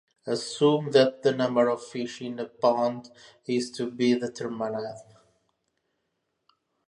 [0.25, 3.11] Assume that the number of fish in a pond
[3.45, 4.83] is to be determined.